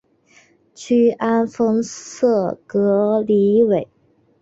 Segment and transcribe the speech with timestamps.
[0.73, 3.87] 屈安丰塞格里韦。